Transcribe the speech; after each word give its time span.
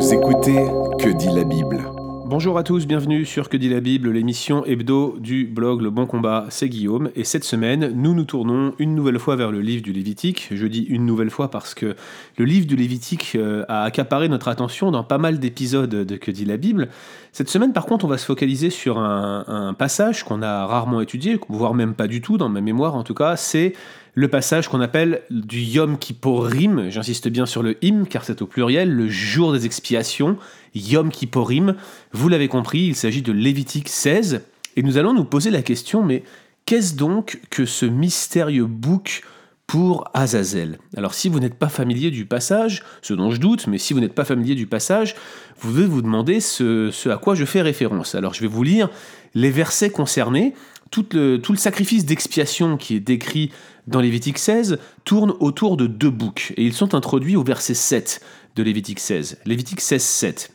Vous 0.00 0.14
écoutez 0.14 0.64
Que 0.98 1.14
dit 1.14 1.28
la 1.28 1.44
Bible 1.44 1.84
Bonjour 2.24 2.56
à 2.56 2.62
tous, 2.62 2.86
bienvenue 2.86 3.26
sur 3.26 3.50
Que 3.50 3.58
dit 3.58 3.68
la 3.68 3.80
Bible, 3.80 4.10
l'émission 4.10 4.64
hebdo 4.64 5.18
du 5.20 5.44
blog 5.44 5.82
Le 5.82 5.90
Bon 5.90 6.06
Combat, 6.06 6.46
c'est 6.48 6.70
Guillaume. 6.70 7.10
Et 7.16 7.24
cette 7.24 7.44
semaine, 7.44 7.92
nous 7.94 8.14
nous 8.14 8.24
tournons 8.24 8.72
une 8.78 8.94
nouvelle 8.94 9.18
fois 9.18 9.36
vers 9.36 9.52
le 9.52 9.60
livre 9.60 9.82
du 9.82 9.92
Lévitique. 9.92 10.48
Je 10.52 10.66
dis 10.66 10.84
une 10.84 11.04
nouvelle 11.04 11.28
fois 11.28 11.50
parce 11.50 11.74
que 11.74 11.96
le 12.38 12.44
livre 12.46 12.66
du 12.66 12.76
Lévitique 12.76 13.32
euh, 13.34 13.66
a 13.68 13.82
accaparé 13.82 14.30
notre 14.30 14.48
attention 14.48 14.90
dans 14.90 15.04
pas 15.04 15.18
mal 15.18 15.38
d'épisodes 15.38 15.90
de 15.90 16.16
Que 16.16 16.30
dit 16.30 16.46
la 16.46 16.56
Bible. 16.56 16.88
Cette 17.32 17.50
semaine, 17.50 17.74
par 17.74 17.84
contre, 17.84 18.06
on 18.06 18.08
va 18.08 18.16
se 18.16 18.24
focaliser 18.24 18.70
sur 18.70 18.96
un, 18.96 19.44
un 19.48 19.74
passage 19.74 20.24
qu'on 20.24 20.40
a 20.40 20.64
rarement 20.64 21.02
étudié, 21.02 21.38
voire 21.50 21.74
même 21.74 21.92
pas 21.92 22.06
du 22.06 22.22
tout, 22.22 22.38
dans 22.38 22.48
ma 22.48 22.62
mémoire 22.62 22.94
en 22.94 23.02
tout 23.02 23.14
cas, 23.14 23.36
c'est 23.36 23.74
le 24.14 24.28
passage 24.28 24.68
qu'on 24.68 24.80
appelle 24.80 25.22
du 25.30 25.60
Yom 25.60 25.98
Kipporim, 25.98 26.90
j'insiste 26.90 27.28
bien 27.28 27.46
sur 27.46 27.62
le 27.62 27.82
him 27.84 28.06
car 28.06 28.24
c'est 28.24 28.42
au 28.42 28.46
pluriel, 28.46 28.90
le 28.90 29.08
jour 29.08 29.52
des 29.52 29.66
expiations, 29.66 30.36
Yom 30.74 31.10
Kipporim. 31.10 31.76
Vous 32.12 32.28
l'avez 32.28 32.48
compris, 32.48 32.80
il 32.80 32.96
s'agit 32.96 33.22
de 33.22 33.32
Lévitique 33.32 33.88
16 33.88 34.42
et 34.76 34.82
nous 34.82 34.96
allons 34.96 35.14
nous 35.14 35.24
poser 35.24 35.50
la 35.50 35.62
question 35.62 36.02
mais 36.02 36.24
qu'est-ce 36.66 36.94
donc 36.94 37.40
que 37.50 37.66
ce 37.66 37.86
mystérieux 37.86 38.66
bouc 38.66 39.22
pour 39.66 40.10
Azazel? 40.14 40.78
Alors 40.96 41.14
si 41.14 41.28
vous 41.28 41.38
n'êtes 41.38 41.54
pas 41.54 41.68
familier 41.68 42.10
du 42.10 42.26
passage, 42.26 42.82
ce 43.02 43.14
dont 43.14 43.30
je 43.30 43.38
doute, 43.38 43.68
mais 43.68 43.78
si 43.78 43.94
vous 43.94 44.00
n'êtes 44.00 44.14
pas 44.14 44.24
familier 44.24 44.56
du 44.56 44.66
passage, 44.66 45.14
vous 45.60 45.72
devez 45.72 45.86
vous 45.86 46.02
demander 46.02 46.40
ce, 46.40 47.08
à 47.08 47.16
quoi 47.16 47.36
je 47.36 47.44
fais 47.44 47.62
référence. 47.62 48.16
Alors 48.16 48.34
je 48.34 48.40
vais 48.40 48.48
vous 48.48 48.64
lire 48.64 48.90
les 49.34 49.50
versets 49.50 49.90
concernés. 49.90 50.54
Tout 50.90 51.06
le, 51.12 51.40
sacrifice 51.56 52.04
d'expiation 52.04 52.76
qui 52.76 52.96
est 52.96 53.00
décrit 53.00 53.52
dans 53.86 54.00
Lévitique 54.00 54.38
16 54.38 54.78
tourne 55.04 55.34
autour 55.38 55.76
de 55.76 55.86
deux 55.86 56.10
boucs, 56.10 56.52
et 56.56 56.64
ils 56.64 56.72
sont 56.72 56.94
introduits 56.94 57.36
au 57.36 57.44
verset 57.44 57.74
7 57.74 58.20
de 58.56 58.62
Lévitique 58.62 58.98
16. 58.98 59.38
Lévitique 59.46 59.80
16, 59.80 60.02
7. 60.02 60.52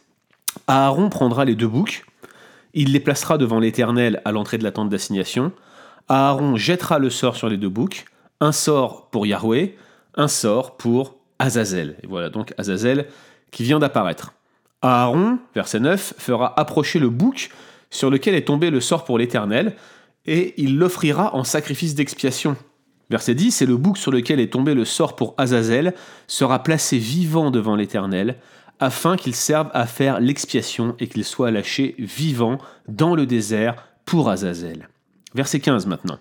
Aaron 0.68 1.09
prendra 1.09 1.46
les 1.46 1.55
deux 1.55 1.68
boucs, 1.68 2.05
il 2.74 2.91
les 2.91 2.99
placera 2.99 3.37
devant 3.37 3.59
l'Éternel 3.59 4.21
à 4.26 4.32
l'entrée 4.32 4.57
de 4.57 4.63
la 4.63 4.71
tente 4.71 4.90
d'assignation. 4.90 5.54
Aaron 6.09 6.57
jettera 6.57 6.99
le 6.99 7.09
sort 7.09 7.37
sur 7.37 7.48
les 7.48 7.57
deux 7.57 7.70
boucs, 7.70 8.05
un 8.41 8.52
sort 8.52 9.09
pour 9.09 9.26
Yahweh, 9.26 9.76
un 10.15 10.27
sort 10.27 10.76
pour 10.76 11.15
Azazel. 11.40 11.96
Et 12.04 12.07
voilà 12.07 12.29
donc 12.29 12.54
Azazel 12.57 13.07
qui 13.52 13.63
vient 13.63 13.79
d'apparaître. 13.79 14.34
Aaron, 14.81 15.40
verset 15.55 15.79
9, 15.79 16.15
fera 16.18 16.54
approcher 16.59 16.99
le 16.99 17.09
bouc 17.09 17.49
sur 17.90 18.09
lequel 18.09 18.35
est 18.35 18.46
tombé 18.46 18.70
le 18.70 18.81
sort 18.81 19.05
pour 19.05 19.18
l'Éternel, 19.18 19.76
et 20.26 20.54
il 20.57 20.77
l'offrira 20.77 21.35
en 21.35 21.43
sacrifice 21.43 21.95
d'expiation. 21.95 22.55
Verset 23.09 23.35
10, 23.35 23.62
et 23.62 23.65
le 23.65 23.77
bouc 23.77 23.98
sur 23.98 24.12
lequel 24.12 24.40
est 24.40 24.51
tombé 24.51 24.73
le 24.73 24.85
sort 24.85 25.15
pour 25.15 25.35
Azazel 25.37 25.93
sera 26.27 26.63
placé 26.63 26.98
vivant 26.98 27.51
devant 27.51 27.76
l'Éternel, 27.76 28.37
afin 28.79 29.15
qu'il 29.15 29.35
serve 29.35 29.70
à 29.73 29.85
faire 29.85 30.20
l'expiation 30.20 30.96
et 30.99 31.07
qu'il 31.07 31.23
soit 31.23 31.51
lâché 31.51 31.96
vivant 31.99 32.57
dans 32.87 33.15
le 33.15 33.26
désert 33.26 33.76
pour 34.05 34.29
Azazel. 34.29 34.90
Verset 35.34 35.59
15 35.59 35.85
maintenant. 35.85 36.18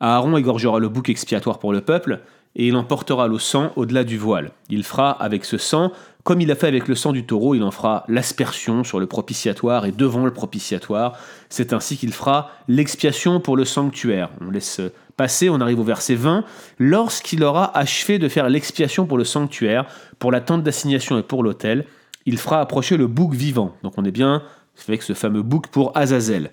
Aaron 0.00 0.36
égorgera 0.36 0.78
le 0.78 0.88
bouc 0.88 1.08
expiatoire 1.08 1.58
pour 1.58 1.72
le 1.72 1.80
peuple, 1.80 2.20
et 2.54 2.68
il 2.68 2.76
emportera 2.76 3.28
le 3.28 3.38
sang 3.38 3.72
au-delà 3.76 4.04
du 4.04 4.16
voile. 4.16 4.52
Il 4.70 4.84
fera 4.84 5.10
avec 5.10 5.44
ce 5.44 5.58
sang, 5.58 5.92
comme 6.26 6.40
il 6.40 6.50
a 6.50 6.56
fait 6.56 6.66
avec 6.66 6.88
le 6.88 6.96
sang 6.96 7.12
du 7.12 7.24
taureau, 7.24 7.54
il 7.54 7.62
en 7.62 7.70
fera 7.70 8.04
l'aspersion 8.08 8.82
sur 8.82 8.98
le 8.98 9.06
propitiatoire 9.06 9.86
et 9.86 9.92
devant 9.92 10.24
le 10.24 10.32
propitiatoire. 10.32 11.16
C'est 11.50 11.72
ainsi 11.72 11.96
qu'il 11.96 12.12
fera 12.12 12.50
l'expiation 12.66 13.38
pour 13.38 13.56
le 13.56 13.64
sanctuaire. 13.64 14.30
On 14.40 14.50
laisse 14.50 14.80
passer, 15.16 15.48
on 15.48 15.60
arrive 15.60 15.78
au 15.78 15.84
verset 15.84 16.16
20. 16.16 16.42
Lorsqu'il 16.80 17.44
aura 17.44 17.78
achevé 17.78 18.18
de 18.18 18.28
faire 18.28 18.48
l'expiation 18.48 19.06
pour 19.06 19.18
le 19.18 19.22
sanctuaire, 19.22 19.86
pour 20.18 20.32
la 20.32 20.40
tente 20.40 20.64
d'assignation 20.64 21.16
et 21.16 21.22
pour 21.22 21.44
l'autel, 21.44 21.84
il 22.26 22.38
fera 22.38 22.60
approcher 22.60 22.96
le 22.96 23.06
bouc 23.06 23.32
vivant. 23.32 23.76
Donc 23.84 23.92
on 23.96 24.04
est 24.04 24.10
bien 24.10 24.42
avec 24.88 25.04
ce 25.04 25.12
fameux 25.12 25.42
bouc 25.42 25.68
pour 25.68 25.96
Azazel. 25.96 26.50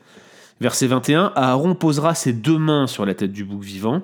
Verset 0.61 0.85
21, 0.85 1.33
Aaron 1.35 1.73
posera 1.73 2.13
ses 2.13 2.31
deux 2.31 2.59
mains 2.59 2.85
sur 2.85 3.07
la 3.07 3.15
tête 3.15 3.31
du 3.31 3.43
bouc 3.43 3.63
vivant 3.63 4.03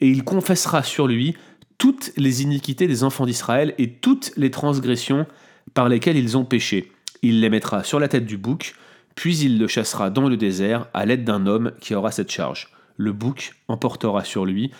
et 0.00 0.08
il 0.08 0.24
confessera 0.24 0.82
sur 0.82 1.06
lui 1.06 1.36
toutes 1.78 2.12
les 2.16 2.42
iniquités 2.42 2.86
des 2.86 3.04
enfants 3.04 3.26
d'Israël 3.26 3.74
et 3.78 3.90
toutes 3.90 4.32
les 4.36 4.50
transgressions 4.50 5.26
par 5.74 5.88
lesquelles 5.88 6.16
ils 6.16 6.36
ont 6.36 6.44
péché. 6.44 6.92
Il 7.22 7.40
les 7.40 7.50
mettra 7.50 7.84
sur 7.84 8.00
la 8.00 8.08
tête 8.08 8.26
du 8.26 8.36
bouc, 8.36 8.74
puis 9.14 9.38
il 9.38 9.58
le 9.58 9.66
chassera 9.66 10.10
dans 10.10 10.28
le 10.28 10.36
désert 10.36 10.88
à 10.94 11.06
l'aide 11.06 11.24
d'un 11.24 11.46
homme 11.46 11.72
qui 11.80 11.94
aura 11.94 12.10
cette 12.10 12.30
charge. 12.30 12.68
Le 12.96 13.12
bouc 13.12 13.54
emportera 13.68 14.24
sur 14.24 14.46
lui 14.46 14.70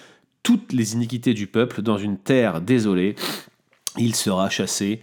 toutes 0.42 0.72
les 0.72 0.94
iniquités 0.94 1.34
du 1.34 1.46
peuple 1.46 1.82
dans 1.82 1.98
une 1.98 2.18
terre 2.18 2.60
désolée. 2.60 3.16
Il 3.98 4.14
sera 4.14 4.48
chassé 4.48 5.02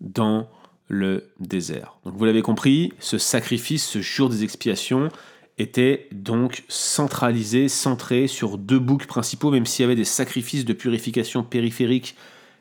dans 0.00 0.48
le 0.88 1.30
désert. 1.40 1.96
Donc 2.04 2.14
vous 2.16 2.24
l'avez 2.24 2.42
compris, 2.42 2.92
ce 3.00 3.18
sacrifice, 3.18 3.84
ce 3.84 4.00
jour 4.00 4.28
des 4.28 4.44
expiations, 4.44 5.08
était 5.58 6.08
donc 6.12 6.64
centralisé, 6.68 7.68
centré 7.68 8.26
sur 8.26 8.58
deux 8.58 8.78
boucs 8.78 9.06
principaux, 9.06 9.50
même 9.50 9.66
s'il 9.66 9.84
y 9.84 9.86
avait 9.86 9.94
des 9.94 10.04
sacrifices 10.04 10.64
de 10.64 10.72
purification 10.72 11.42
périphérique 11.42 12.16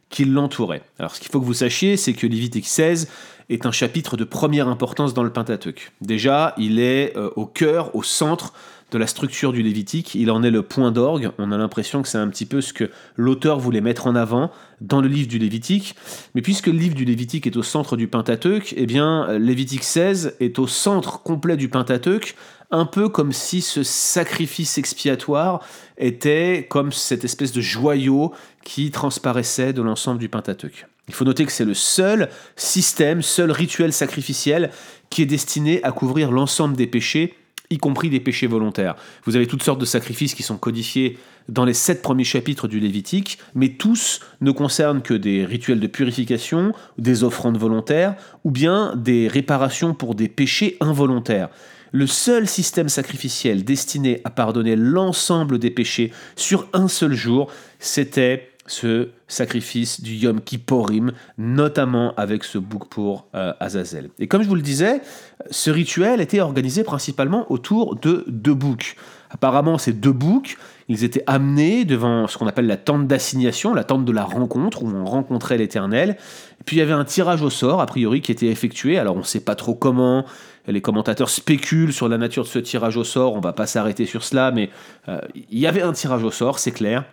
qui 0.09 0.25
l'entouraient. 0.25 0.83
Alors 0.99 1.15
ce 1.15 1.19
qu'il 1.19 1.31
faut 1.31 1.39
que 1.39 1.45
vous 1.45 1.55
sachiez, 1.55 1.97
c'est 1.97 2.13
que 2.13 2.27
Lévitique 2.27 2.67
16 2.67 3.09
est 3.49 3.65
un 3.65 3.71
chapitre 3.71 4.15
de 4.15 4.23
première 4.23 4.67
importance 4.67 5.13
dans 5.13 5.23
le 5.23 5.33
Pentateuque. 5.33 5.91
Déjà, 6.01 6.53
il 6.57 6.79
est 6.79 7.17
euh, 7.17 7.29
au 7.35 7.45
cœur, 7.45 7.95
au 7.95 8.03
centre 8.03 8.53
de 8.91 8.99
la 8.99 9.07
structure 9.07 9.51
du 9.53 9.63
Lévitique, 9.63 10.13
il 10.13 10.29
en 10.29 10.43
est 10.43 10.51
le 10.51 10.61
point 10.61 10.91
d'orgue, 10.91 11.31
on 11.39 11.51
a 11.51 11.57
l'impression 11.57 12.03
que 12.03 12.07
c'est 12.07 12.19
un 12.19 12.27
petit 12.27 12.45
peu 12.45 12.61
ce 12.61 12.73
que 12.73 12.91
l'auteur 13.15 13.57
voulait 13.57 13.81
mettre 13.81 14.05
en 14.05 14.15
avant 14.15 14.51
dans 14.81 15.01
le 15.01 15.07
livre 15.07 15.27
du 15.27 15.39
Lévitique, 15.39 15.95
mais 16.35 16.43
puisque 16.43 16.67
le 16.67 16.77
livre 16.77 16.93
du 16.93 17.03
Lévitique 17.03 17.47
est 17.47 17.57
au 17.57 17.63
centre 17.63 17.97
du 17.97 18.07
Pentateuque, 18.07 18.75
eh 18.77 18.85
bien 18.85 19.39
Lévitique 19.39 19.83
16 19.83 20.35
est 20.39 20.59
au 20.59 20.67
centre 20.67 21.23
complet 21.23 21.57
du 21.57 21.69
Pentateuque, 21.69 22.35
un 22.73 22.85
peu 22.85 23.07
comme 23.07 23.31
si 23.31 23.61
ce 23.61 23.83
sacrifice 23.83 24.77
expiatoire 24.77 25.63
était 25.97 26.65
comme 26.69 26.91
cette 26.91 27.23
espèce 27.23 27.51
de 27.51 27.61
joyau 27.61 28.33
qui 28.65 28.89
transparaissait 28.89 29.73
de 29.73 29.81
l'ensemble 29.83 30.19
du 30.19 30.27
Pentateuque. 30.27 30.87
Il 31.07 31.13
faut 31.13 31.23
noter 31.23 31.45
que 31.45 31.51
c'est 31.51 31.65
le 31.65 31.75
seul 31.75 32.29
système, 32.55 33.21
seul 33.21 33.51
rituel 33.51 33.93
sacrificiel 33.93 34.71
qui 35.11 35.21
est 35.21 35.27
destiné 35.27 35.83
à 35.83 35.91
couvrir 35.91 36.31
l'ensemble 36.31 36.75
des 36.75 36.87
péchés, 36.87 37.35
y 37.69 37.77
compris 37.77 38.09
des 38.09 38.19
péchés 38.19 38.47
volontaires. 38.47 38.95
Vous 39.25 39.35
avez 39.35 39.45
toutes 39.45 39.63
sortes 39.63 39.79
de 39.79 39.85
sacrifices 39.85 40.33
qui 40.33 40.43
sont 40.43 40.57
codifiés 40.57 41.19
dans 41.49 41.65
les 41.65 41.73
sept 41.73 42.01
premiers 42.01 42.23
chapitres 42.23 42.67
du 42.67 42.79
Lévitique, 42.79 43.37
mais 43.53 43.69
tous 43.69 44.21
ne 44.41 44.49
concernent 44.49 45.03
que 45.03 45.13
des 45.13 45.45
rituels 45.45 45.79
de 45.79 45.87
purification, 45.87 46.73
des 46.97 47.23
offrandes 47.23 47.57
volontaires, 47.57 48.15
ou 48.43 48.49
bien 48.49 48.95
des 48.95 49.27
réparations 49.27 49.93
pour 49.93 50.15
des 50.15 50.27
péchés 50.27 50.77
involontaires 50.79 51.49
le 51.93 52.07
seul 52.07 52.47
système 52.47 52.89
sacrificiel 52.89 53.63
destiné 53.63 54.19
à 54.25 54.31
pardonner 54.31 54.75
l'ensemble 54.75 55.59
des 55.59 55.69
péchés 55.69 56.11
sur 56.35 56.67
un 56.73 56.87
seul 56.87 57.13
jour, 57.13 57.49
c'était 57.79 58.49
ce 58.65 59.09
sacrifice 59.27 60.01
du 60.01 60.13
Yom 60.13 60.41
Kipporim, 60.41 61.11
notamment 61.37 62.13
avec 62.15 62.43
ce 62.43 62.57
bouc 62.57 62.87
pour 62.87 63.27
euh, 63.35 63.53
Azazel. 63.59 64.09
Et 64.19 64.27
comme 64.27 64.41
je 64.41 64.47
vous 64.47 64.55
le 64.55 64.61
disais, 64.61 65.01
ce 65.51 65.69
rituel 65.69 66.21
était 66.21 66.39
organisé 66.39 66.83
principalement 66.83 67.51
autour 67.51 67.95
de 67.95 68.23
deux 68.27 68.53
boucs. 68.53 68.95
Apparemment, 69.29 69.77
ces 69.77 69.93
deux 69.93 70.11
boucs, 70.11 70.57
ils 70.87 71.03
étaient 71.03 71.23
amenés 71.27 71.85
devant 71.85 72.27
ce 72.27 72.37
qu'on 72.37 72.47
appelle 72.47 72.67
la 72.67 72.77
tente 72.77 73.07
d'assignation, 73.07 73.73
la 73.73 73.83
tente 73.83 74.05
de 74.05 74.11
la 74.11 74.23
rencontre, 74.23 74.83
où 74.83 74.87
on 74.87 75.05
rencontrait 75.05 75.57
l'Éternel. 75.57 76.17
Puis 76.65 76.77
il 76.77 76.79
y 76.79 76.81
avait 76.81 76.93
un 76.93 77.05
tirage 77.05 77.41
au 77.41 77.49
sort, 77.49 77.81
a 77.81 77.85
priori, 77.85 78.21
qui 78.21 78.31
était 78.31 78.47
effectué. 78.47 78.97
Alors 78.97 79.15
on 79.15 79.19
ne 79.19 79.23
sait 79.23 79.39
pas 79.41 79.55
trop 79.55 79.75
comment, 79.75 80.25
les 80.67 80.81
commentateurs 80.81 81.29
spéculent 81.29 81.93
sur 81.93 82.07
la 82.07 82.17
nature 82.17 82.43
de 82.43 82.47
ce 82.47 82.59
tirage 82.59 82.97
au 82.97 83.03
sort, 83.03 83.33
on 83.33 83.41
va 83.41 83.53
pas 83.53 83.67
s'arrêter 83.67 84.05
sur 84.05 84.23
cela, 84.23 84.51
mais 84.51 84.69
euh, 85.09 85.19
il 85.35 85.59
y 85.59 85.67
avait 85.67 85.81
un 85.81 85.93
tirage 85.93 86.23
au 86.23 86.31
sort, 86.31 86.59
c'est 86.59 86.71
clair. 86.71 87.03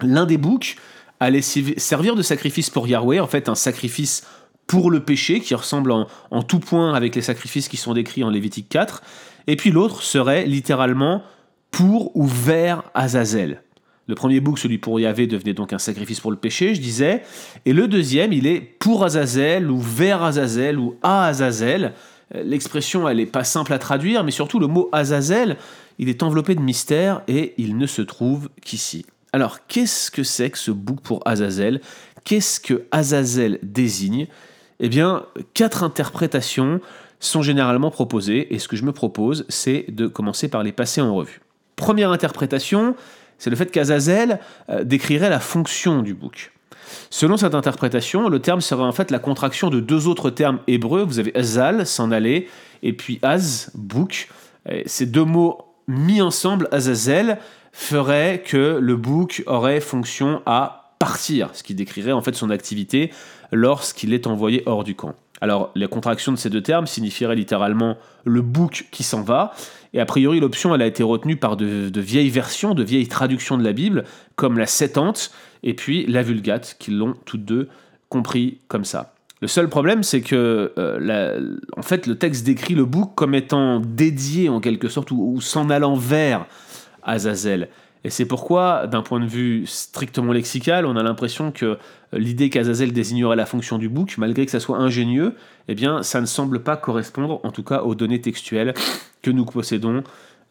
L'un 0.00 0.26
des 0.26 0.38
boucs 0.38 0.76
allait 1.20 1.42
servir 1.42 2.14
de 2.14 2.22
sacrifice 2.22 2.70
pour 2.70 2.88
Yahweh, 2.88 3.20
en 3.20 3.26
fait 3.26 3.48
un 3.48 3.54
sacrifice 3.54 4.26
pour 4.66 4.90
le 4.90 5.00
péché, 5.00 5.40
qui 5.40 5.54
ressemble 5.54 5.92
en, 5.92 6.42
tout 6.42 6.60
point 6.60 6.94
avec 6.94 7.14
les 7.14 7.22
sacrifices 7.22 7.68
qui 7.68 7.76
sont 7.76 7.94
décrits 7.94 8.22
en 8.22 8.30
Lévitique 8.30 8.68
4, 8.68 9.02
et 9.46 9.56
puis 9.56 9.70
l'autre 9.70 10.02
serait 10.02 10.46
littéralement 10.46 11.22
pour 11.70 12.16
ou 12.16 12.26
vers 12.26 12.84
Azazel. 12.94 13.62
Le 14.06 14.14
premier 14.14 14.40
bouc, 14.40 14.58
celui 14.58 14.78
pour 14.78 14.98
Yahvé, 14.98 15.26
devenait 15.26 15.52
donc 15.52 15.72
un 15.72 15.78
sacrifice 15.78 16.20
pour 16.20 16.30
le 16.30 16.38
péché, 16.38 16.74
je 16.74 16.80
disais. 16.80 17.22
Et 17.66 17.74
le 17.74 17.88
deuxième, 17.88 18.32
il 18.32 18.46
est 18.46 18.60
pour 18.60 19.04
Azazel, 19.04 19.70
ou 19.70 19.78
vers 19.78 20.22
Azazel, 20.22 20.78
ou 20.78 20.96
à 21.02 21.26
Azazel. 21.26 21.92
L'expression, 22.34 23.08
elle 23.08 23.16
n'est 23.18 23.26
pas 23.26 23.44
simple 23.44 23.72
à 23.72 23.78
traduire, 23.78 24.22
mais 24.24 24.30
surtout 24.30 24.58
le 24.58 24.66
mot 24.66 24.88
Azazel, 24.92 25.56
il 25.98 26.08
est 26.08 26.22
enveloppé 26.22 26.54
de 26.54 26.60
mystère 26.60 27.22
et 27.26 27.54
il 27.58 27.78
ne 27.78 27.86
se 27.86 28.02
trouve 28.02 28.50
qu'ici. 28.62 29.06
Alors, 29.32 29.66
qu'est-ce 29.66 30.10
que 30.10 30.22
c'est 30.22 30.50
que 30.50 30.58
ce 30.58 30.70
bouc 30.70 31.00
pour 31.00 31.22
Azazel? 31.26 31.80
Qu'est-ce 32.24 32.60
que 32.60 32.84
Azazel 32.90 33.58
désigne? 33.62 34.26
Eh 34.80 34.88
bien, 34.88 35.24
quatre 35.54 35.82
interprétations 35.82 36.80
sont 37.20 37.42
généralement 37.42 37.90
proposées, 37.90 38.54
et 38.54 38.58
ce 38.58 38.68
que 38.68 38.76
je 38.76 38.84
me 38.84 38.92
propose, 38.92 39.44
c'est 39.48 39.86
de 39.88 40.06
commencer 40.06 40.48
par 40.48 40.62
les 40.62 40.72
passer 40.72 41.00
en 41.00 41.14
revue. 41.14 41.40
Première 41.74 42.12
interprétation, 42.12 42.94
c'est 43.38 43.50
le 43.50 43.56
fait 43.56 43.70
qu'Azazel 43.70 44.40
euh, 44.68 44.84
décrirait 44.84 45.30
la 45.30 45.40
fonction 45.40 46.02
du 46.02 46.14
bouc. 46.14 46.52
Selon 47.10 47.36
cette 47.36 47.54
interprétation, 47.54 48.28
le 48.28 48.40
terme 48.40 48.60
serait 48.60 48.82
en 48.82 48.92
fait 48.92 49.10
la 49.10 49.18
contraction 49.18 49.70
de 49.70 49.80
deux 49.80 50.06
autres 50.06 50.30
termes 50.30 50.60
hébreux. 50.66 51.02
Vous 51.02 51.18
avez 51.18 51.36
azal, 51.36 51.86
s'en 51.86 52.10
aller, 52.10 52.48
et 52.82 52.92
puis 52.92 53.18
az, 53.22 53.70
bouc. 53.74 54.28
Ces 54.86 55.06
deux 55.06 55.24
mots 55.24 55.58
mis 55.86 56.20
ensemble, 56.20 56.68
azazel, 56.72 57.38
ferait 57.72 58.42
que 58.44 58.78
le 58.80 58.96
bouc 58.96 59.42
aurait 59.46 59.80
fonction 59.80 60.42
à 60.46 60.94
partir, 60.98 61.50
ce 61.54 61.62
qui 61.62 61.74
décrirait 61.74 62.12
en 62.12 62.20
fait 62.20 62.34
son 62.34 62.50
activité 62.50 63.12
lorsqu'il 63.52 64.12
est 64.12 64.26
envoyé 64.26 64.62
hors 64.66 64.84
du 64.84 64.94
camp. 64.94 65.14
Alors, 65.40 65.70
la 65.74 65.86
contraction 65.86 66.32
de 66.32 66.36
ces 66.36 66.50
deux 66.50 66.62
termes 66.62 66.86
signifierait 66.86 67.36
littéralement 67.36 67.96
le 68.24 68.42
bouc 68.42 68.86
qui 68.90 69.02
s'en 69.02 69.22
va, 69.22 69.52
et 69.94 70.00
a 70.00 70.06
priori 70.06 70.40
l'option 70.40 70.74
elle 70.74 70.82
a 70.82 70.86
été 70.86 71.02
retenue 71.02 71.36
par 71.36 71.56
de, 71.56 71.90
vieilles 72.00 72.30
versions, 72.30 72.74
de 72.74 72.82
vieilles 72.82 73.08
traductions 73.08 73.56
de 73.56 73.64
la 73.64 73.72
Bible, 73.72 74.04
comme 74.36 74.58
la 74.58 74.66
Septante 74.66 75.30
et 75.62 75.74
puis 75.74 76.06
la 76.06 76.22
Vulgate, 76.22 76.76
qui 76.78 76.90
l'ont 76.90 77.14
toutes 77.24 77.44
deux 77.44 77.68
compris 78.08 78.58
comme 78.68 78.84
ça. 78.84 79.14
Le 79.40 79.46
seul 79.46 79.68
problème, 79.68 80.02
c'est 80.02 80.20
que 80.20 80.72
euh, 80.78 81.56
en 81.76 81.82
fait, 81.82 82.06
le 82.08 82.16
texte 82.16 82.44
décrit 82.44 82.74
le 82.74 82.84
bouc 82.84 83.14
comme 83.14 83.34
étant 83.36 83.78
dédié 83.78 84.48
en 84.48 84.60
quelque 84.60 84.88
sorte 84.88 85.12
ou 85.12 85.40
s'en 85.40 85.70
allant 85.70 85.94
vers 85.94 86.46
Azazel. 87.04 87.68
Et 88.04 88.10
c'est 88.10 88.26
pourquoi, 88.26 88.86
d'un 88.86 89.02
point 89.02 89.20
de 89.20 89.26
vue 89.26 89.66
strictement 89.66 90.32
lexical, 90.32 90.86
on 90.86 90.96
a 90.96 91.02
l'impression 91.02 91.50
que 91.50 91.66
euh, 91.66 91.76
l'idée 92.12 92.50
qu'Azazel 92.50 92.92
désignerait 92.92 93.36
la 93.36 93.46
fonction 93.46 93.78
du 93.78 93.88
bouc, 93.88 94.16
malgré 94.18 94.44
que 94.44 94.52
ça 94.52 94.60
soit 94.60 94.78
ingénieux, 94.78 95.34
eh 95.68 95.74
bien, 95.74 96.02
ça 96.02 96.20
ne 96.20 96.26
semble 96.26 96.62
pas 96.62 96.76
correspondre, 96.76 97.40
en 97.44 97.50
tout 97.50 97.64
cas, 97.64 97.82
aux 97.82 97.94
données 97.94 98.20
textuelles 98.20 98.74
que 99.22 99.30
nous 99.30 99.44
possédons 99.44 100.04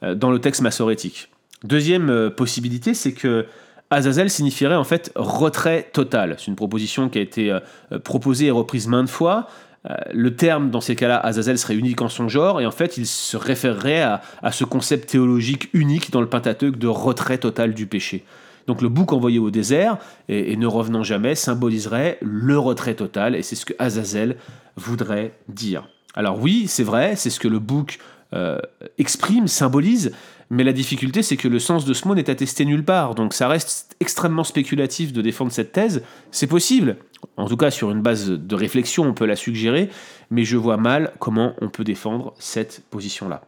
euh, 0.03 0.13
dans 0.13 0.31
le 0.31 0.39
texte 0.39 0.61
massorétique. 0.61 1.29
Deuxième 1.63 2.09
euh, 2.09 2.29
possibilité, 2.29 2.93
c'est 2.93 3.13
que 3.13 3.45
Azazel 3.89 4.29
signifierait 4.29 4.75
en 4.75 4.83
fait 4.83 5.13
retrait 5.15 5.89
total. 5.93 6.35
C'est 6.37 6.47
une 6.47 6.57
proposition 6.57 7.07
qui 7.07 7.19
a 7.19 7.21
été 7.21 7.57
proposée 8.03 8.47
et 8.47 8.51
reprise 8.51 8.85
maintes 8.85 9.07
fois. 9.07 9.47
Euh, 9.85 9.95
le 10.13 10.35
terme, 10.35 10.69
dans 10.69 10.81
ces 10.81 10.95
cas-là, 10.95 11.17
Azazel 11.17 11.57
serait 11.57 11.75
unique 11.75 12.01
en 12.01 12.09
son 12.09 12.27
genre, 12.27 12.59
et 12.61 12.65
en 12.65 12.71
fait, 12.71 12.97
il 12.97 13.05
se 13.05 13.37
référerait 13.37 14.01
à, 14.01 14.21
ce 14.51 14.63
concept 14.63 15.09
théologique 15.09 15.69
unique 15.73 16.11
dans 16.11 16.21
le 16.21 16.27
Pentateuque 16.27 16.77
de 16.77 16.87
retrait 16.87 17.37
total 17.37 17.73
du 17.73 17.87
péché. 17.87 18.23
Donc 18.67 18.81
le 18.81 18.89
bouc 18.89 19.13
envoyé 19.13 19.39
au 19.39 19.49
désert 19.49 19.97
et, 20.27 20.57
ne 20.57 20.67
revenant 20.67 21.03
jamais 21.03 21.35
symboliserait 21.35 22.17
le 22.21 22.59
retrait 22.59 22.95
total, 22.95 23.35
et 23.35 23.43
c'est 23.43 23.55
ce 23.55 23.65
que 23.65 23.73
Azazel 23.79 24.35
voudrait 24.75 25.31
dire. 25.47 25.87
Alors 26.15 26.41
oui, 26.41 26.65
c'est 26.67 26.83
vrai, 26.83 27.15
c'est 27.15 27.29
ce 27.29 27.39
que 27.39 27.47
le 27.47 27.59
bouc 27.59 27.99
euh, 28.33 28.57
exprime, 28.97 29.47
symbolise, 29.47 30.11
mais 30.49 30.63
la 30.63 30.73
difficulté, 30.73 31.23
c'est 31.23 31.35
que 31.35 31.47
le 31.47 31.59
sens 31.59 31.85
de 31.85 31.93
ce 31.93 32.07
mot 32.07 32.15
n'est 32.15 32.29
attesté 32.29 32.63
nulle 32.65 32.83
part. 32.83 33.15
Donc 33.15 33.33
ça 33.33 33.47
reste 33.47 33.95
extrêmement 33.99 34.43
spéculatif 34.43 35.11
de 35.11 35.21
défendre 35.21 35.51
cette 35.51 35.73
thèse. 35.73 36.03
C'est 36.31 36.47
possible. 36.47 36.97
En 37.35 37.47
tout 37.47 37.57
cas, 37.57 37.71
sur 37.71 37.91
une 37.91 38.01
base 38.01 38.29
de 38.29 38.55
réflexion, 38.55 39.03
on 39.03 39.13
peut 39.13 39.25
la 39.25 39.35
suggérer, 39.35 39.89
mais 40.29 40.43
je 40.43 40.57
vois 40.57 40.77
mal 40.77 41.13
comment 41.19 41.53
on 41.61 41.69
peut 41.69 41.83
défendre 41.83 42.33
cette 42.39 42.83
position-là. 42.89 43.41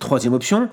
Troisième 0.00 0.32
option, 0.32 0.68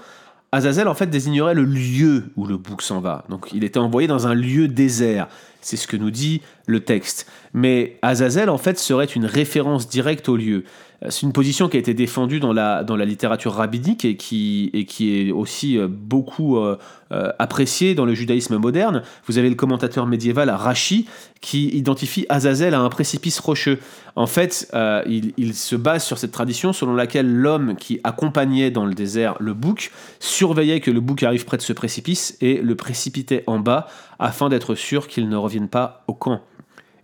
Azazel 0.52 0.88
en 0.88 0.94
fait 0.94 1.08
désignerait 1.08 1.54
le 1.54 1.64
lieu 1.64 2.32
où 2.36 2.46
le 2.46 2.58
bouc 2.58 2.82
s'en 2.82 3.00
va. 3.00 3.24
Donc 3.30 3.50
il 3.54 3.64
était 3.64 3.80
envoyé 3.80 4.08
dans 4.08 4.28
un 4.28 4.34
lieu 4.34 4.68
désert. 4.68 5.28
C'est 5.62 5.78
ce 5.78 5.88
que 5.88 5.98
nous 5.98 6.12
dit 6.12 6.42
le 6.66 6.82
texte. 6.82 7.30
Mais 7.54 7.98
Azazel 8.02 8.50
en 8.50 8.58
fait 8.58 8.80
serait 8.80 9.06
une 9.06 9.26
référence 9.26 9.88
directe 9.88 10.30
au 10.30 10.36
lieu. 10.36 10.64
C'est 11.10 11.24
une 11.24 11.34
position 11.34 11.68
qui 11.68 11.78
a 11.78 11.80
été 11.80 11.96
défendue 11.96 12.40
dans 12.40 12.54
la, 12.54 12.84
dans 12.84 12.96
la 12.96 13.06
littérature 13.06 13.54
rabbinique 13.54 14.06
et 14.06 14.18
qui, 14.18 14.70
et 14.74 14.86
qui 14.86 15.18
est 15.18 15.32
aussi 15.32 15.80
euh, 15.80 15.88
beaucoup 15.90 16.58
euh, 16.58 16.78
euh, 17.12 17.32
appréciée 17.40 17.96
dans 17.96 18.06
le 18.06 18.14
judaïsme 18.14 18.58
moderne. 18.58 19.02
Vous 19.26 19.40
avez 19.40 19.50
le 19.50 19.56
commentateur 19.56 20.06
médiéval 20.06 20.52
Rachi 20.52 21.08
qui 21.42 21.70
identifie 21.70 22.28
Azazel 22.30 22.76
à 22.76 22.82
un 22.82 22.90
précipice 22.90 23.40
rocheux. 23.40 23.80
En 24.16 24.28
fait, 24.28 24.70
il, 25.08 25.34
il, 25.38 25.56
se 25.56 25.76
base 25.76 26.04
sur 26.04 26.18
cette 26.18 26.34
tradition 26.34 26.74
selon 26.74 26.94
laquelle 26.94 27.34
l'homme 27.34 27.76
qui 27.78 28.00
accompagnait 28.04 28.70
dans 28.70 28.86
le 28.86 28.94
désert 28.94 29.38
le 29.40 29.54
bouc 29.54 29.92
surveillait 30.20 30.82
que 30.82 30.92
le 30.92 31.00
bouc 31.00 31.24
arrive 31.24 31.46
près 31.46 31.58
de 31.58 31.62
ce 31.62 31.72
précipice 31.74 32.38
et 32.42 32.62
le 32.62 32.76
précipitait 32.76 33.44
en 33.48 33.58
bas 33.58 33.88
afin 34.20 34.50
d'être 34.50 34.76
sûr 34.76 35.08
qu'il 35.08 35.30
ne 35.30 35.36
revienne 35.36 35.51
pas 35.68 36.04
au 36.08 36.14
camp. 36.14 36.42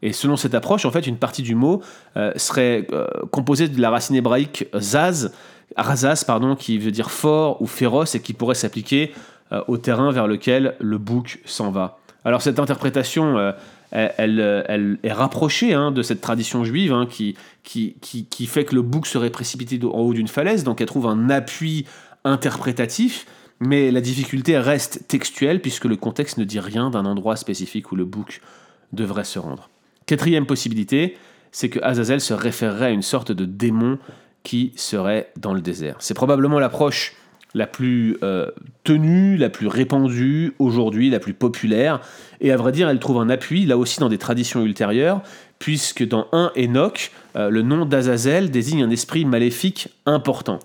Et 0.02 0.14
selon 0.14 0.38
cette 0.38 0.54
approche, 0.54 0.86
en 0.86 0.92
fait, 0.92 1.08
une 1.08 1.18
partie 1.18 1.42
du 1.42 1.56
mot 1.56 1.82
euh, 2.16 2.32
serait 2.36 2.88
euh, 2.92 3.08
composée 3.32 3.68
de 3.68 3.82
la 3.82 3.90
racine 3.90 4.16
hébraïque 4.16 4.68
zaz, 4.78 5.32
razaz, 5.76 6.24
pardon, 6.24 6.56
qui 6.56 6.78
veut 6.78 6.92
dire 6.92 7.12
fort 7.12 7.62
ou 7.62 7.68
féroce 7.68 8.16
et 8.16 8.22
qui 8.22 8.34
pourrait 8.34 8.56
s'appliquer 8.56 9.12
euh, 9.52 9.62
au 9.68 9.78
terrain 9.78 10.12
vers 10.12 10.28
lequel 10.28 10.76
le 10.80 10.98
bouc 10.98 11.40
s'en 11.46 11.72
va. 11.72 12.00
Alors 12.26 12.42
cette 12.42 12.60
interprétation, 12.60 13.54
elle, 13.92 14.98
est 15.02 15.12
rapprochée 15.14 15.74
hein, 15.74 15.92
de 15.92 16.02
cette 16.02 16.20
tradition 16.20 16.66
juive 16.66 16.92
hein, 16.92 17.08
qui, 17.10 17.38
qui, 17.64 17.96
qui, 18.02 18.46
fait 18.48 18.66
que 18.66 18.76
le 18.76 18.82
bouc 18.82 19.08
serait 19.08 19.30
précipité 19.30 19.80
en 19.86 20.00
haut 20.00 20.14
d'une 20.14 20.28
falaise, 20.28 20.66
donc 20.66 20.82
elle 20.82 20.88
trouve 20.88 21.08
un 21.08 21.30
appui 21.30 21.86
interprétatif. 22.26 23.26
Mais 23.60 23.92
la 23.92 24.02
difficulté 24.02 24.58
reste 24.58 25.08
textuelle 25.08 25.62
puisque 25.62 25.86
le 25.86 25.96
contexte 25.96 26.38
ne 26.38 26.44
dit 26.44 26.60
rien 26.60 26.90
d'un 26.90 27.06
endroit 27.06 27.36
spécifique 27.36 27.92
où 27.92 27.96
le 27.96 28.06
bouc 28.06 28.42
devrait 28.94 29.24
se 29.24 29.40
rendre. 29.40 29.70
Quatrième 30.06 30.46
possibilité, 30.46 31.18
c'est 31.52 31.70
que 31.70 31.80
Azazel 31.82 32.22
se 32.22 32.34
référerait 32.34 32.88
à 32.88 32.92
une 32.92 33.02
sorte 33.02 33.32
de 33.32 33.46
démon 33.46 33.98
qui 34.44 34.72
serait 34.76 35.32
dans 35.38 35.54
le 35.54 35.62
désert. 35.62 35.98
C'est 36.00 36.14
probablement 36.14 36.60
l'approche 36.60 37.14
la 37.54 37.66
plus 37.66 38.18
euh, 38.24 38.52
tenue, 38.84 39.36
la 39.38 39.50
plus 39.50 39.68
répandue 39.68 40.54
aujourd'hui, 40.60 41.10
la 41.10 41.20
plus 41.20 41.34
populaire, 41.34 42.02
et 42.40 42.52
à 42.52 42.58
vrai 42.58 42.72
dire, 42.72 42.88
elle 42.88 43.00
trouve 43.00 43.20
un 43.20 43.30
appui 43.30 43.66
là 43.66 43.78
aussi 43.78 44.00
dans 44.00 44.10
des 44.10 44.18
traditions 44.18 44.64
ultérieures, 44.64 45.22
puisque 45.58 46.08
dans 46.08 46.28
1 46.32 46.52
Enoch, 46.58 47.12
euh, 47.36 47.50
le 47.50 47.64
nom 47.64 47.86
d'Azazel 47.86 48.52
désigne 48.52 48.84
un 48.84 48.90
esprit 48.90 49.26
maléfique 49.26 49.90
important. 50.06 50.60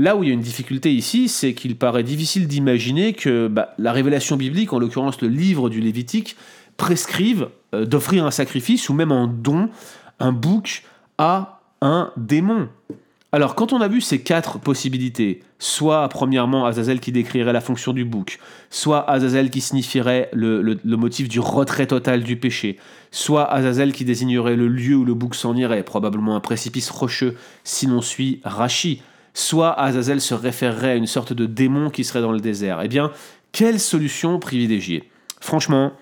Là 0.00 0.16
où 0.16 0.22
il 0.22 0.28
y 0.28 0.30
a 0.30 0.32
une 0.32 0.40
difficulté 0.40 0.94
ici, 0.94 1.28
c'est 1.28 1.52
qu'il 1.52 1.76
paraît 1.76 2.02
difficile 2.02 2.48
d'imaginer 2.48 3.12
que 3.12 3.48
bah, 3.48 3.74
la 3.76 3.92
révélation 3.92 4.38
biblique, 4.38 4.72
en 4.72 4.78
l'occurrence 4.78 5.20
le 5.20 5.28
livre 5.28 5.68
du 5.68 5.82
Lévitique, 5.82 6.36
prescrivent 6.78 7.50
euh, 7.74 7.84
d'offrir 7.84 8.24
un 8.24 8.30
sacrifice 8.30 8.88
ou 8.88 8.94
même 8.94 9.12
un 9.12 9.26
don, 9.26 9.68
un 10.18 10.32
bouc 10.32 10.84
à 11.18 11.60
un 11.82 12.12
démon. 12.16 12.70
Alors, 13.32 13.54
quand 13.54 13.74
on 13.74 13.82
a 13.82 13.88
vu 13.88 14.00
ces 14.00 14.22
quatre 14.22 14.58
possibilités, 14.58 15.42
soit 15.58 16.08
premièrement 16.08 16.64
Azazel 16.64 16.98
qui 16.98 17.12
décrirait 17.12 17.52
la 17.52 17.60
fonction 17.60 17.92
du 17.92 18.06
bouc, 18.06 18.38
soit 18.70 19.08
Azazel 19.08 19.50
qui 19.50 19.60
signifierait 19.60 20.30
le, 20.32 20.80
motif 20.96 21.28
du 21.28 21.40
retrait 21.40 21.86
total 21.86 22.22
du 22.22 22.36
péché, 22.36 22.78
soit 23.10 23.44
Azazel 23.52 23.92
qui 23.92 24.06
désignerait 24.06 24.56
le 24.56 24.66
lieu 24.66 24.96
où 24.96 25.04
le 25.04 25.12
bouc 25.12 25.34
s'en 25.34 25.54
irait, 25.54 25.82
probablement 25.82 26.36
un 26.36 26.40
précipice 26.40 26.88
rocheux 26.88 27.36
si 27.64 27.86
l'on 27.86 28.00
suit 28.00 28.40
Rachi, 28.44 29.02
soit 29.34 29.78
Azazel 29.78 30.20
se 30.20 30.34
référerait 30.34 30.92
à 30.92 30.96
une 30.96 31.06
sorte 31.06 31.32
de 31.32 31.46
démon 31.46 31.90
qui 31.90 32.04
serait 32.04 32.20
dans 32.20 32.32
le 32.32 32.40
désert. 32.40 32.80
Eh 32.82 32.88
bien, 32.88 33.12
quelle 33.52 33.80
solution 33.80 34.38
privilégier? 34.38 35.10
Franchement, 35.40 35.92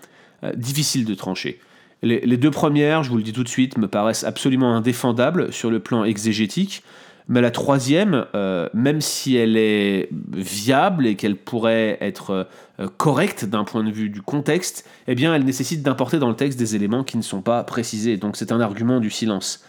euh, 0.45 0.53
difficile 0.55 1.05
de 1.05 1.15
trancher. 1.15 1.61
Les, 2.03 2.37
deux 2.37 2.53
premières, 2.53 3.03
je 3.03 3.11
vous 3.11 3.17
le 3.17 3.25
dis 3.25 3.33
tout 3.33 3.43
de 3.43 3.49
suite, 3.49 3.77
me 3.77 3.89
paraissent 3.89 4.23
absolument 4.23 4.73
indéfendables 4.77 5.53
sur 5.53 5.69
le 5.69 5.81
plan 5.81 6.05
exégétique, 6.05 6.85
mais 7.27 7.41
la 7.41 7.51
troisième, 7.51 8.27
euh, 8.37 8.69
même 8.73 9.01
si 9.01 9.35
elle 9.35 9.57
est 9.57 10.09
viable 10.33 11.09
et 11.09 11.17
qu'elle 11.17 11.35
pourrait 11.35 11.99
être 12.01 12.47
euh, 12.79 12.87
correcte 12.97 13.45
d'un 13.45 13.65
point 13.65 13.83
de 13.83 13.91
vue 13.91 14.11
du 14.11 14.23
contexte, 14.23 14.89
eh 15.09 15.17
bien 15.17 15.35
elle 15.35 15.45
nécessite 15.45 15.83
d'importer 15.83 16.21
dans 16.21 16.29
le 16.29 16.37
texte 16.37 16.57
des 16.57 16.77
éléments 16.77 17.03
qui 17.03 17.17
ne 17.17 17.23
sont 17.23 17.43
pas 17.43 17.65
précisés, 17.65 18.17
donc 18.17 18.37
c'est 18.37 18.53
un 18.53 18.61
argument 18.61 19.01
du 19.01 19.11
silence. 19.11 19.65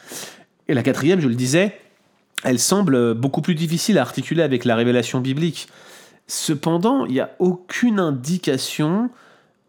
Et 0.68 0.76
la 0.76 0.84
quatrième, 0.84 1.20
je 1.20 1.28
le 1.28 1.36
disais, 1.36 1.80
elle 2.44 2.60
semble 2.60 3.14
beaucoup 3.14 3.42
plus 3.42 3.56
difficile 3.56 3.98
à 3.98 4.02
articuler 4.02 4.44
avec 4.44 4.66
la 4.66 4.76
révélation 4.76 5.20
biblique. 5.20 5.68
Cependant, 6.28 7.06
il 7.06 7.14
n'y 7.14 7.20
a 7.20 7.32
aucune 7.40 8.00
indication 8.00 9.10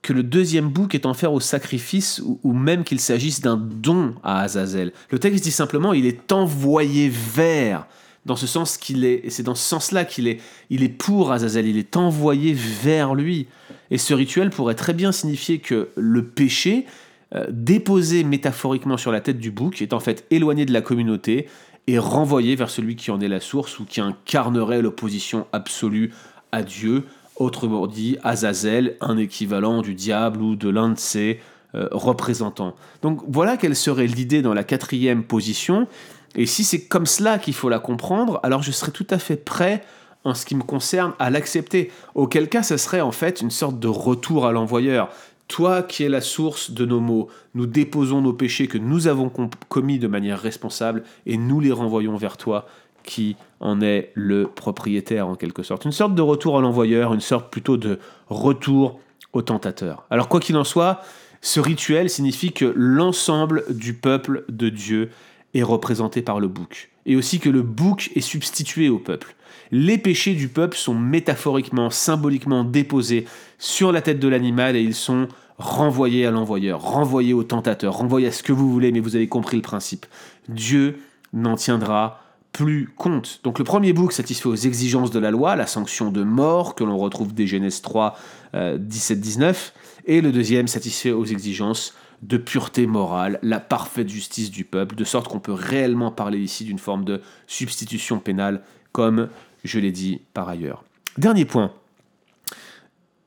que 0.03 0.12
le 0.12 0.23
deuxième 0.23 0.69
bouc 0.69 0.95
est 0.95 1.07
en 1.07 1.15
faire 1.15 1.33
au 1.33 1.41
sacrifice 1.41 2.23
ou, 2.43 2.53
même 2.53 2.85
qu'il 2.85 3.00
s'agisse 3.00 3.41
d'un 3.41 3.57
don 3.57 4.15
à 4.23 4.41
Azazel. 4.41 4.93
Le 5.11 5.19
texte 5.19 5.45
dit 5.45 5.50
simplement 5.50 5.93
il 5.93 6.07
est 6.07 6.33
envoyé 6.33 7.11
vers, 7.11 7.87
dans 8.25 8.37
ce 8.37 8.47
sens 8.47 8.77
qu'il 8.79 9.05
est, 9.05 9.29
c'est 9.29 9.43
dans 9.43 9.55
ce 9.55 9.69
sens-là 9.69 10.05
qu'il 10.05 10.27
est, 10.29 10.41
il 10.71 10.83
est 10.83 10.89
pour 10.89 11.33
Azazel, 11.33 11.67
il 11.67 11.77
est 11.77 11.97
envoyé 11.97 12.55
vers 12.55 13.15
lui. 13.15 13.47
Et 13.91 13.99
ce 13.99 14.15
rituel 14.15 14.50
pourrait 14.50 14.75
très 14.75 14.95
bien 14.95 15.12
signifier 15.12 15.59
que 15.59 15.91
le 15.97 16.25
péché, 16.25 16.87
euh, 17.35 17.47
déposé 17.50 18.25
métaphoriquement 18.25 18.97
sur 18.97 19.12
la 19.12 19.21
tête 19.21 19.39
du 19.39 19.50
bouc, 19.50 19.83
est 19.83 19.93
en 19.93 20.00
fait 20.00 20.25
éloigné 20.31 20.65
de 20.65 20.73
la 20.73 20.81
communauté 20.81 21.47
et 21.91 21.99
renvoyé 21.99 22.55
vers 22.55 22.71
celui 22.71 22.97
qui 22.97 23.11
en 23.11 23.21
est 23.21 23.29
la 23.29 23.41
source 23.41 23.79
ou 23.79 23.85
qui 23.85 24.01
incarnerait 24.01 24.83
l'opposition 24.83 25.47
absolue 25.53 26.13
à 26.53 26.63
Dieu 26.63 27.05
Autrement 27.41 27.87
dit, 27.87 28.19
Azazel, 28.23 28.97
un 29.01 29.17
équivalent 29.17 29.81
du 29.81 29.95
diable 29.95 30.43
ou 30.43 30.57
de 30.57 30.69
l'un 30.69 30.91
de 30.91 30.99
ses 30.99 31.41
euh, 31.75 31.89
représentants. 31.91 32.77
Donc 33.01 33.23
voilà 33.27 33.57
quelle 33.57 33.75
serait 33.75 34.07
l'idée 34.07 34.43
dans 34.43 34.53
la 34.53 34.63
quatrième 34.63 35.25
position. 35.25 35.89
Et 36.35 36.45
si 36.45 36.65
c'est 36.65 36.85
comme 36.85 37.07
cela 37.07 37.39
qu'il 37.39 37.55
faut 37.55 37.71
la 37.71 37.79
comprendre, 37.79 38.41
alors 38.43 38.63
je 38.63 38.71
serais 38.73 38.93
tout 38.93 39.07
à 39.09 39.19
fait 39.19 39.37
prêt, 39.37 39.83
en 40.23 40.35
ce 40.35 40.45
qui 40.45 40.55
me 40.55 40.63
concerne, 40.63 41.15
à 41.19 41.31
l'accepter. 41.31 41.91
Auquel 42.15 42.51
cas, 42.51 42.63
ce 42.63 42.77
serait 42.77 43.01
en 43.01 43.11
fait 43.11 43.41
une 43.41 43.51
sorte 43.51 43.81
de 43.81 43.89
retour 43.89 44.47
à 44.47 44.53
l'envoyeur. 44.53 45.09
Toi 45.50 45.83
qui 45.83 46.04
es 46.04 46.09
la 46.09 46.21
source 46.21 46.71
de 46.71 46.87
nos 46.87 47.00
maux, 47.00 47.28
nous 47.54 47.66
déposons 47.66 48.23
nos 48.23 48.33
péchés 48.33 48.69
que 48.69 48.78
nous 48.78 49.09
avons 49.09 49.30
commis 49.69 49.99
de 49.99 50.07
manière 50.07 50.40
responsable 50.40 51.02
et 51.26 51.37
nous 51.37 51.59
les 51.61 51.73
renvoyons 51.73 52.16
vers 52.16 52.37
toi 52.37 52.66
qui 53.02 53.37
en 53.59 53.80
est 53.80 54.12
le 54.14 54.47
propriétaire 54.47 55.26
en 55.26 55.35
quelque 55.35 55.64
sorte. 55.64 55.85
Une 55.85 55.92
sorte 55.92 56.14
de 56.14 56.23
retour 56.23 56.57
à 56.57 56.61
l'envoyeur, 56.61 57.12
une 57.12 57.21
sorte 57.21 57.50
plutôt 57.50 57.76
de 57.76 57.99
retour 58.28 59.00
au 59.33 59.42
tentateur. 59.42 60.07
Alors 60.11 60.28
quoi 60.28 60.38
qu'il 60.38 60.57
en 60.57 60.64
soit, 60.64 61.00
ce 61.40 61.59
rituel 61.59 62.09
signifie 62.09 62.52
que 62.52 62.73
l'ensemble 62.76 63.64
du 63.71 63.95
peuple 63.95 64.45
de 64.49 64.69
Dieu 64.69 65.11
est 65.54 65.64
représenté 65.64 66.23
par 66.23 66.38
le 66.38 66.47
bouc, 66.47 66.90
et 67.11 67.17
aussi 67.17 67.40
que 67.40 67.50
le 67.50 67.62
bouc 67.62 68.12
est 68.14 68.21
substitué 68.21 68.88
au 68.88 69.00
peuple. 69.00 69.35
Les 69.73 69.99
péchés 69.99 70.35
du 70.35 70.47
peuple 70.47 70.76
sont 70.76 70.95
métaphoriquement, 70.95 71.90
symboliquement 71.90 72.62
déposés 72.62 73.25
sur 73.59 73.90
la 73.90 74.00
tête 74.00 74.21
de 74.21 74.29
l'animal 74.29 74.76
et 74.76 74.81
ils 74.81 74.95
sont 74.95 75.26
renvoyés 75.59 76.25
à 76.25 76.31
l'envoyeur, 76.31 76.81
renvoyés 76.81 77.35
au 77.35 77.43
tentateur, 77.43 77.95
renvoyés 77.95 78.29
à 78.29 78.33
ce 78.33 78.45
que 78.45 78.52
vous 78.52 78.71
voulez, 78.71 78.93
mais 78.93 79.00
vous 79.00 79.17
avez 79.17 79.26
compris 79.26 79.57
le 79.57 79.62
principe. 79.62 80.07
Dieu 80.49 81.00
n'en 81.33 81.57
tiendra 81.57 82.21
plus 82.52 82.88
compte. 82.97 83.40
Donc 83.43 83.59
le 83.59 83.64
premier 83.64 83.93
bouc 83.93 84.12
satisfait 84.12 84.49
aux 84.49 84.55
exigences 84.55 85.11
de 85.11 85.19
la 85.19 85.33
loi, 85.33 85.57
la 85.57 85.67
sanction 85.67 86.12
de 86.12 86.23
mort 86.23 86.76
que 86.76 86.85
l'on 86.85 86.97
retrouve 86.97 87.35
dès 87.35 87.49
Genèse 87.49 87.83
3, 87.83 88.17
17-19, 88.55 89.73
et 90.07 90.21
le 90.21 90.31
deuxième 90.31 90.69
satisfait 90.69 91.11
aux 91.11 91.25
exigences 91.25 91.93
de 92.23 92.37
pureté 92.37 92.87
morale, 92.87 93.39
la 93.43 93.61
parfaite 93.61 94.09
justice 94.09 94.50
du 94.50 94.65
peuple, 94.65 94.95
de 94.95 95.05
sorte 95.05 95.29
qu'on 95.29 95.41
peut 95.41 95.53
réellement 95.53 96.11
parler 96.11 96.39
ici 96.39 96.65
d'une 96.65 96.79
forme 96.79 97.05
de 97.05 97.21
substitution 97.47 98.19
pénale, 98.19 98.62
comme 98.93 99.29
je 99.65 99.79
l'ai 99.79 99.93
dit 99.93 100.21
par 100.35 100.49
ailleurs. 100.49 100.85
Dernier 101.19 101.45
point. 101.45 101.73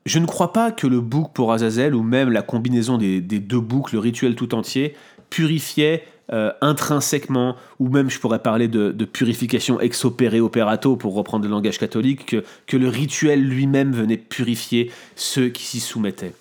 Je 0.06 0.18
ne 0.18 0.26
crois 0.26 0.52
pas 0.52 0.70
que 0.70 0.86
le 0.86 1.00
bouc 1.00 1.32
pour 1.32 1.52
Azazel, 1.52 1.94
ou 1.94 2.02
même 2.02 2.30
la 2.30 2.42
combinaison 2.42 2.98
des, 2.98 3.20
deux 3.20 3.60
boucs, 3.60 3.92
le 3.92 3.98
rituel 3.98 4.34
tout 4.34 4.54
entier, 4.54 4.94
purifiait 5.30 6.04
euh, 6.32 6.52
intrinsèquement, 6.60 7.56
ou 7.78 7.88
même 7.88 8.10
je 8.10 8.20
pourrais 8.20 8.40
parler 8.40 8.68
de, 8.68 8.92
purification 9.04 9.80
ex 9.80 10.04
opere 10.04 10.42
operato, 10.42 10.96
pour 10.96 11.14
reprendre 11.14 11.44
le 11.44 11.50
langage 11.50 11.78
catholique, 11.78 12.26
que, 12.26 12.44
que 12.66 12.76
le 12.76 12.88
rituel 12.88 13.42
lui-même 13.42 13.92
venait 13.92 14.18
purifier 14.18 14.90
ceux 15.16 15.48
qui 15.48 15.64
s'y 15.64 15.80
soumettaient. 15.80 16.34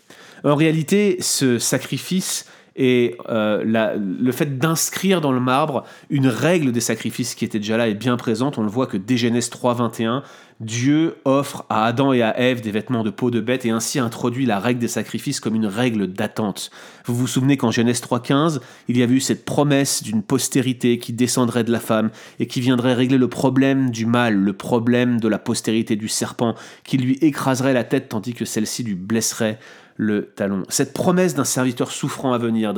En 0.44 0.56
réalité, 0.56 1.18
ce 1.20 1.58
sacrifice 1.58 2.46
et 2.76 3.18
euh, 3.30 3.64
le 3.98 4.32
fait 4.32 4.58
d'inscrire 4.58 5.22
dans 5.22 5.32
le 5.32 5.40
marbre 5.40 5.84
une 6.10 6.28
règle 6.28 6.72
des 6.72 6.80
sacrifices 6.80 7.36
qui 7.36 7.46
était 7.46 7.60
déjà 7.60 7.78
là 7.78 7.88
est 7.88 7.94
bien 7.94 8.18
présente. 8.18 8.58
On 8.58 8.64
le 8.64 8.70
voit 8.70 8.88
que 8.88 8.98
dès 8.98 9.16
Genèse 9.16 9.50
3.21, 9.50 10.24
Dieu 10.60 11.18
offre 11.26 11.66
à 11.70 11.86
Adam 11.86 12.14
et 12.14 12.22
à 12.22 12.40
Ève 12.40 12.62
des 12.62 12.72
vêtements 12.72 13.04
de 13.04 13.10
peau 13.10 13.32
de 13.32 13.42
bête 13.42 13.66
et 13.66 13.70
ainsi 13.70 14.00
introduit 14.00 14.46
la 14.46 14.60
règle 14.60 14.80
des 14.80 14.88
sacrifices 14.88 15.40
comme 15.40 15.56
une 15.56 15.66
règle 15.66 16.08
d'attente. 16.08 16.72
Vous 17.06 17.16
vous 17.16 17.28
souvenez 17.28 17.58
qu'en 17.58 17.72
Genèse 17.72 18.02
3.15, 18.02 18.60
il 18.88 18.98
y 18.98 19.04
avait 19.04 19.16
eu 19.16 19.20
cette 19.20 19.46
promesse 19.46 20.02
d'une 20.02 20.24
postérité 20.24 20.98
qui 21.00 21.14
descendrait 21.14 21.64
de 21.64 21.72
la 21.72 21.80
femme 21.80 22.10
et 22.40 22.48
qui 22.48 22.62
viendrait 22.62 22.94
régler 22.94 23.18
le 23.18 23.28
problème 23.28 23.92
du 23.92 24.06
mal, 24.06 24.36
le 24.36 24.54
problème 24.54 25.20
de 25.20 25.28
la 25.28 25.38
postérité 25.38 25.96
du 25.96 26.08
serpent, 26.08 26.56
qui 26.84 26.98
lui 26.98 27.18
écraserait 27.22 27.74
la 27.74 27.84
tête 27.84 28.10
tandis 28.10 28.34
que 28.34 28.46
celle-ci 28.46 28.84
lui 28.84 28.96
blesserait 28.96 29.60
le 29.96 30.26
talon. 30.36 30.64
Cette 30.70 30.94
promesse 30.94 31.36
d'un 31.36 31.44
serviteur 31.44 31.92
souffrant 31.92 32.34
à 32.34 32.38
venir, 32.38 32.74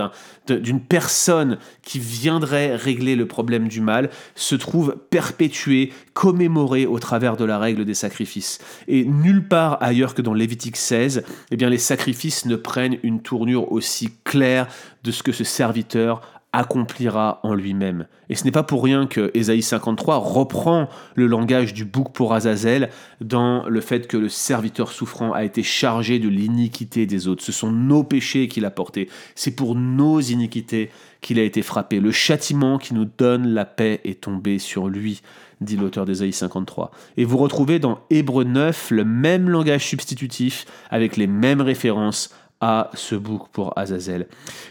d'une 0.48 0.81
personne 0.81 1.57
qui 1.81 2.00
viendrait 2.00 2.75
régler 2.75 3.15
le 3.15 3.27
problème 3.27 3.67
du 3.67 3.81
mal, 3.81 4.10
se 4.36 4.55
trouve 4.55 4.98
perpétuée, 5.10 5.91
commémorée 6.13 6.86
au 6.86 7.00
travers 7.00 7.38
de 7.38 7.45
la 7.45 7.60
règle 7.60 7.86
des 7.86 7.93
sacrifices. 7.93 8.60
Et 8.88 9.05
nulle 9.05 9.48
part 9.48 9.77
ailleurs 9.81 10.13
que 10.13 10.22
dans 10.22 10.34
Lévitique 10.34 10.77
16, 10.77 11.24
eh 11.51 11.57
bien, 11.57 11.69
les 11.69 11.77
sacrifices 11.77 12.45
ne 12.45 12.55
prennent 12.55 12.98
une 13.03 13.22
tournure 13.22 13.72
aussi 13.72 14.12
claire 14.24 14.67
de 15.03 15.12
ce 15.12 15.24
que 15.24 15.31
ce 15.31 15.43
serviteur 15.43 16.35
accomplira 16.55 17.41
en 17.43 17.53
lui-même. 17.53 18.07
Et 18.29 18.35
ce 18.35 18.45
n'est 18.45 18.51
pas 18.51 18.63
pour 18.63 18.83
rien 18.83 19.07
que 19.07 19.29
Ésaïe 19.33 19.62
53 19.62 20.15
reprend 20.17 20.88
le 21.13 21.27
langage 21.27 21.74
du 21.74 21.83
bouc 21.83 22.13
pour 22.13 22.33
Azazel 22.33 22.89
dans 23.19 23.67
le 23.67 23.81
fait 23.81 24.07
que 24.07 24.15
le 24.15 24.29
serviteur 24.29 24.91
souffrant 24.91 25.33
a 25.33 25.43
été 25.43 25.63
chargé 25.63 26.17
de 26.17 26.29
l'iniquité 26.29 27.05
des 27.05 27.27
autres. 27.27 27.43
Ce 27.43 27.51
sont 27.51 27.71
nos 27.71 28.03
péchés 28.03 28.47
qu'il 28.47 28.63
a 28.65 28.71
portés. 28.71 29.09
C'est 29.35 29.55
pour 29.55 29.75
nos 29.75 30.21
iniquités 30.21 30.89
qu'il 31.21 31.39
a 31.39 31.43
été 31.43 31.62
frappé. 31.62 32.00
Le 32.00 32.12
châtiment 32.12 32.77
qui 32.77 32.93
nous 32.93 33.05
donne 33.05 33.47
la 33.47 33.65
paix 33.65 34.00
est 34.05 34.21
tombé 34.21 34.57
sur 34.57 34.88
lui, 34.88 35.21
dit 35.59 35.75
l'auteur 35.75 36.05
d'Ésaïe 36.05 36.33
53. 36.33 36.91
Et 37.17 37.25
vous 37.25 37.38
retrouvez 37.38 37.79
dans 37.79 38.00
Hébreu 38.09 38.45
9 38.45 38.91
le 38.91 39.03
même 39.03 39.50
langage 39.50 39.85
substitutif 39.85 40.65
avec 40.89 41.17
les 41.17 41.27
mêmes 41.27 41.62
références 41.62 42.33
à 42.67 42.89
ce 42.95 43.13
bouc 43.13 43.48
pour 43.51 43.77
Azazel. 43.77 44.25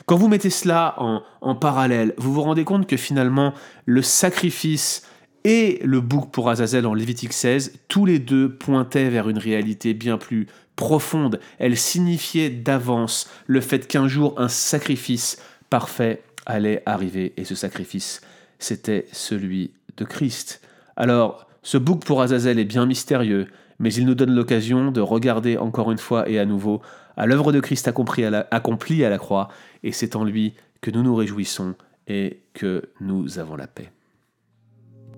Quand 0.05 0.17
vous 0.17 0.27
mettez 0.27 0.51
cela 0.51 0.97
en, 0.99 1.55
parallèle, 1.55 2.13
vous 2.19 2.35
vous 2.35 2.43
rendez 2.43 2.65
compte 2.65 2.89
que 2.89 2.97
finalement 2.97 3.55
le 3.87 4.03
sacrifice 4.03 5.07
et 5.45 5.79
le 5.85 6.01
bouc 6.01 6.33
pour 6.33 6.51
Azazel 6.51 6.87
en 6.87 6.95
Lévitique 6.95 7.33
16, 7.33 7.79
tous 7.87 8.05
les 8.05 8.19
deux 8.19 8.53
pointaient 8.53 9.11
vers 9.11 9.29
une 9.29 9.39
réalité 9.39 9.95
bien 9.95 10.19
plus 10.19 10.49
profonde. 10.75 11.39
Elles 11.61 11.77
signifiaient 11.77 12.51
d'avance 12.51 13.31
le 13.47 13.61
fait 13.61 13.87
qu'un 13.87 14.09
jour 14.09 14.35
un 14.39 14.49
sacrifice 14.49 15.41
parfait 15.71 16.25
allait 16.47 16.83
arriver. 16.87 17.33
Et 17.37 17.45
ce 17.45 17.55
sacrifice, 17.55 18.23
c'était 18.59 19.07
celui 19.13 19.71
de 19.99 20.05
Christ. 20.05 20.63
Alors, 20.97 21.47
ce 21.63 21.79
bouc 21.79 22.05
pour 22.05 22.23
Azazel 22.23 22.59
est 22.59 22.65
bien 22.65 22.87
mystérieux, 22.87 23.47
mais 23.79 23.93
il 23.93 24.07
nous 24.07 24.15
donne 24.15 24.35
l'occasion 24.35 24.91
de 24.91 25.01
regarder 25.01 25.59
encore 25.59 25.93
une 25.93 25.99
fois 25.99 26.29
et 26.29 26.39
à 26.39 26.45
nouveau 26.45 26.81
à 27.17 27.27
l'œuvre 27.27 27.53
de 27.53 27.61
Christ 27.61 27.87
accomplie 27.89 28.25
à, 28.25 29.11
la, 29.11 29.19
croix, 29.19 29.49
et 29.83 29.93
c'est 29.93 30.17
en 30.17 30.25
lui 30.25 30.55
que 30.81 30.91
nous 30.91 31.03
nous 31.03 31.15
réjouissons 31.15 31.75
et 32.09 32.41
que 32.53 32.83
nous 33.01 33.39
avons 33.39 33.57
la 33.57 33.67
paix. 33.67 33.91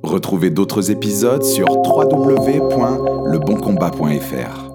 Retrouvez 0.02 0.50
d'autres 0.50 0.90
épisodes 0.90 1.42
sur 1.42 1.66
www.leboncombat.fr. 1.70 4.65